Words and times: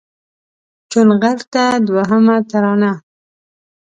چونغرته 0.91 1.63
دوهمه 1.87 2.37
ترانه 2.49 2.93